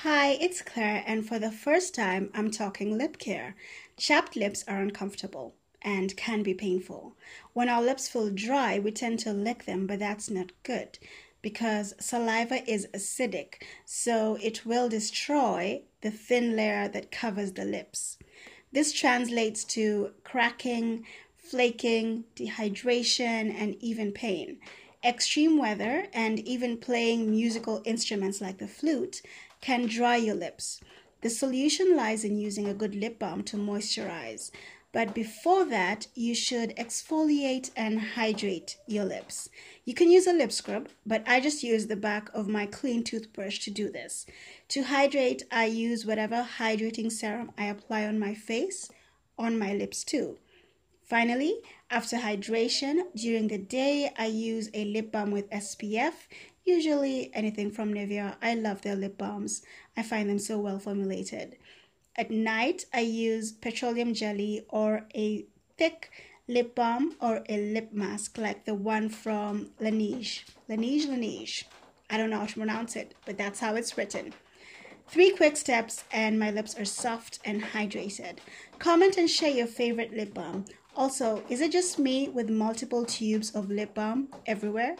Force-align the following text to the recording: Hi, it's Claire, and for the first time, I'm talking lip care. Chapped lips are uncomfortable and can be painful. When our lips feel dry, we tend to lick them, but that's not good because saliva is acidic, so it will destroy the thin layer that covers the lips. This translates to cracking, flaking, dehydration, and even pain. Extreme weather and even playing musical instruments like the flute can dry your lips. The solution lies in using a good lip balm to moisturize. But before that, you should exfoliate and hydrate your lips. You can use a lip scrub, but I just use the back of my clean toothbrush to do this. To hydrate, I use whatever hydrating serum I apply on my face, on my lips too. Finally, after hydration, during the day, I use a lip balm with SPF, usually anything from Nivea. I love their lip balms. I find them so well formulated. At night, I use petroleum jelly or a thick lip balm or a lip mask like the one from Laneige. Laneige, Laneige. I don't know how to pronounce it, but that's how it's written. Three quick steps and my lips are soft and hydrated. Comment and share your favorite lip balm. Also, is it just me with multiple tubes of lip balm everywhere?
Hi, 0.00 0.32
it's 0.32 0.60
Claire, 0.60 1.02
and 1.06 1.26
for 1.26 1.38
the 1.38 1.50
first 1.50 1.94
time, 1.94 2.30
I'm 2.34 2.50
talking 2.50 2.98
lip 2.98 3.16
care. 3.16 3.56
Chapped 3.96 4.36
lips 4.36 4.62
are 4.68 4.78
uncomfortable 4.78 5.54
and 5.80 6.14
can 6.18 6.42
be 6.42 6.52
painful. 6.52 7.16
When 7.54 7.70
our 7.70 7.80
lips 7.80 8.06
feel 8.06 8.28
dry, 8.28 8.78
we 8.78 8.90
tend 8.90 9.20
to 9.20 9.32
lick 9.32 9.64
them, 9.64 9.86
but 9.86 9.98
that's 9.98 10.28
not 10.28 10.52
good 10.64 10.98
because 11.40 11.94
saliva 11.98 12.62
is 12.70 12.86
acidic, 12.92 13.62
so 13.86 14.36
it 14.42 14.66
will 14.66 14.90
destroy 14.90 15.80
the 16.02 16.10
thin 16.10 16.54
layer 16.54 16.88
that 16.88 17.10
covers 17.10 17.52
the 17.52 17.64
lips. 17.64 18.18
This 18.70 18.92
translates 18.92 19.64
to 19.64 20.10
cracking, 20.24 21.06
flaking, 21.38 22.24
dehydration, 22.36 23.54
and 23.58 23.76
even 23.80 24.12
pain. 24.12 24.58
Extreme 25.06 25.58
weather 25.58 26.08
and 26.12 26.40
even 26.40 26.78
playing 26.78 27.30
musical 27.30 27.80
instruments 27.84 28.40
like 28.40 28.58
the 28.58 28.66
flute 28.66 29.22
can 29.60 29.86
dry 29.86 30.16
your 30.16 30.34
lips. 30.34 30.80
The 31.20 31.30
solution 31.30 31.94
lies 31.94 32.24
in 32.24 32.36
using 32.38 32.68
a 32.68 32.74
good 32.74 32.96
lip 32.96 33.20
balm 33.20 33.44
to 33.44 33.56
moisturize. 33.56 34.50
But 34.90 35.14
before 35.14 35.64
that, 35.66 36.08
you 36.16 36.34
should 36.34 36.74
exfoliate 36.74 37.70
and 37.76 38.00
hydrate 38.00 38.78
your 38.88 39.04
lips. 39.04 39.48
You 39.84 39.94
can 39.94 40.10
use 40.10 40.26
a 40.26 40.32
lip 40.32 40.50
scrub, 40.50 40.88
but 41.06 41.22
I 41.24 41.38
just 41.38 41.62
use 41.62 41.86
the 41.86 41.94
back 41.94 42.28
of 42.34 42.48
my 42.48 42.66
clean 42.66 43.04
toothbrush 43.04 43.60
to 43.60 43.70
do 43.70 43.88
this. 43.88 44.26
To 44.70 44.82
hydrate, 44.82 45.44
I 45.52 45.66
use 45.66 46.04
whatever 46.04 46.48
hydrating 46.58 47.12
serum 47.12 47.52
I 47.56 47.66
apply 47.66 48.06
on 48.06 48.18
my 48.18 48.34
face, 48.34 48.90
on 49.38 49.56
my 49.56 49.72
lips 49.72 50.02
too. 50.02 50.38
Finally, 51.06 51.60
after 51.88 52.16
hydration, 52.16 53.04
during 53.14 53.46
the 53.46 53.58
day, 53.58 54.12
I 54.18 54.26
use 54.26 54.68
a 54.74 54.84
lip 54.86 55.12
balm 55.12 55.30
with 55.30 55.48
SPF, 55.50 56.14
usually 56.64 57.30
anything 57.32 57.70
from 57.70 57.94
Nivea. 57.94 58.34
I 58.42 58.54
love 58.54 58.82
their 58.82 58.96
lip 58.96 59.16
balms. 59.16 59.62
I 59.96 60.02
find 60.02 60.28
them 60.28 60.40
so 60.40 60.58
well 60.58 60.80
formulated. 60.80 61.58
At 62.16 62.32
night, 62.32 62.86
I 62.92 63.00
use 63.00 63.52
petroleum 63.52 64.14
jelly 64.14 64.66
or 64.68 65.06
a 65.14 65.46
thick 65.78 66.10
lip 66.48 66.74
balm 66.74 67.14
or 67.20 67.44
a 67.48 67.72
lip 67.72 67.92
mask 67.92 68.36
like 68.36 68.64
the 68.64 68.74
one 68.74 69.08
from 69.08 69.70
Laneige. 69.80 70.42
Laneige, 70.68 71.06
Laneige. 71.06 71.64
I 72.10 72.16
don't 72.16 72.30
know 72.30 72.40
how 72.40 72.46
to 72.46 72.54
pronounce 72.54 72.96
it, 72.96 73.14
but 73.24 73.38
that's 73.38 73.60
how 73.60 73.76
it's 73.76 73.96
written. 73.96 74.34
Three 75.08 75.30
quick 75.30 75.56
steps 75.56 76.02
and 76.10 76.36
my 76.36 76.50
lips 76.50 76.76
are 76.76 76.84
soft 76.84 77.38
and 77.44 77.62
hydrated. 77.62 78.38
Comment 78.80 79.16
and 79.16 79.30
share 79.30 79.50
your 79.50 79.68
favorite 79.68 80.12
lip 80.12 80.34
balm. 80.34 80.64
Also, 80.96 81.42
is 81.50 81.60
it 81.60 81.70
just 81.72 81.98
me 81.98 82.28
with 82.30 82.48
multiple 82.48 83.04
tubes 83.04 83.50
of 83.54 83.70
lip 83.70 83.94
balm 83.94 84.28
everywhere? 84.46 84.96